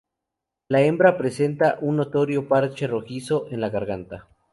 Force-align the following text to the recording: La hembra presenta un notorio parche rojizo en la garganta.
La 0.69 0.81
hembra 0.81 1.15
presenta 1.15 1.77
un 1.79 1.95
notorio 1.95 2.47
parche 2.47 2.87
rojizo 2.87 3.45
en 3.51 3.61
la 3.61 3.69
garganta. 3.69 4.27